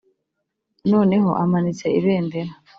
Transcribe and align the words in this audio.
noneho 0.91 1.29
amanitse 1.43 1.85
ibendera 1.99 2.51